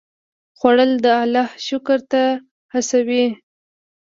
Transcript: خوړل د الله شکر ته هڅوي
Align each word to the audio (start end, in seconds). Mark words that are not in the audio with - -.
خوړل 0.57 0.91
د 1.03 1.05
الله 1.21 1.47
شکر 1.67 1.99
ته 2.11 2.23
هڅوي 2.73 3.25